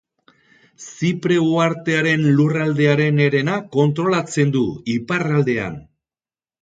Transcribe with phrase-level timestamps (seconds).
[0.85, 4.65] Zipre uhartearen lurraldearen herena kontrolatzen du,
[4.99, 5.79] iparraldean.